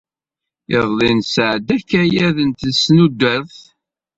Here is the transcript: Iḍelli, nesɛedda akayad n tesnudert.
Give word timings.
Iḍelli, 0.75 1.11
nesɛedda 1.13 1.73
akayad 1.79 2.37
n 2.43 2.49
tesnudert. 2.59 3.57